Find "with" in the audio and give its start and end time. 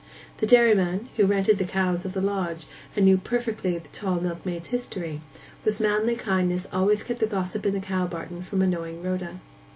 5.63-5.79